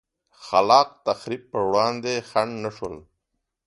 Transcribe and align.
خلا 0.43 0.81
ق 0.87 0.89
تخریب 1.07 1.41
پر 1.51 1.61
وړاندې 1.69 2.13
خنډ 2.29 2.51
نه 2.63 2.69
شول. 2.77 2.95